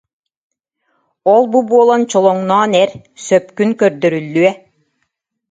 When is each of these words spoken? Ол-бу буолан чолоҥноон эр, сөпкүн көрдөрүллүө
Ол-бу 1.33 1.59
буолан 1.69 2.01
чолоҥноон 2.11 2.71
эр, 2.83 2.91
сөпкүн 3.25 3.69
көрдөрүллүө 3.79 4.51